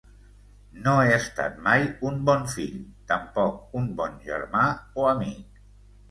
[0.85, 2.79] No he estat mai un bon fill,
[3.11, 4.63] tampoc un bon germà
[5.03, 5.61] o amic.